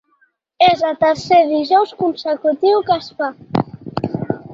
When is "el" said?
0.91-0.95